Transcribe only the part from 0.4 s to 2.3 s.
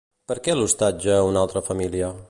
què l'hostatja una altra família?